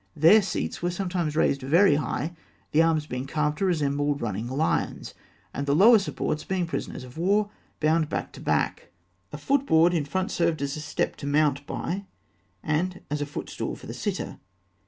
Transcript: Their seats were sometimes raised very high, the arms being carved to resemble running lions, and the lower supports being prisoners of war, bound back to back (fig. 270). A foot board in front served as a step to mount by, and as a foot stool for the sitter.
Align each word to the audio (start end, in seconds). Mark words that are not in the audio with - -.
Their 0.15 0.41
seats 0.41 0.81
were 0.81 0.89
sometimes 0.89 1.35
raised 1.35 1.61
very 1.61 1.93
high, 1.93 2.35
the 2.71 2.81
arms 2.81 3.05
being 3.05 3.27
carved 3.27 3.59
to 3.59 3.65
resemble 3.65 4.15
running 4.15 4.47
lions, 4.47 5.13
and 5.53 5.67
the 5.67 5.75
lower 5.75 5.99
supports 5.99 6.43
being 6.43 6.65
prisoners 6.65 7.03
of 7.03 7.19
war, 7.19 7.51
bound 7.79 8.09
back 8.09 8.31
to 8.31 8.41
back 8.41 8.89
(fig. 9.29 9.39
270). 9.39 9.43
A 9.43 9.45
foot 9.45 9.65
board 9.67 9.93
in 9.93 10.05
front 10.05 10.31
served 10.31 10.63
as 10.63 10.75
a 10.75 10.81
step 10.81 11.17
to 11.17 11.27
mount 11.27 11.67
by, 11.67 12.05
and 12.63 13.01
as 13.11 13.21
a 13.21 13.27
foot 13.27 13.47
stool 13.51 13.75
for 13.75 13.85
the 13.85 13.93
sitter. 13.93 14.39